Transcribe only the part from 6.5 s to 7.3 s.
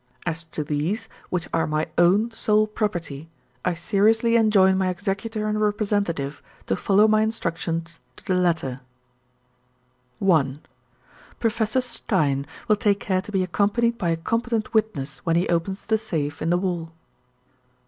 to follow my